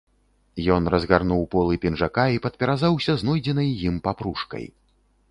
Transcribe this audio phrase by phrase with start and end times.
[0.75, 4.65] Ён разгарнуў полы пінжака і падперазаўся знойдзенай ім папружкай.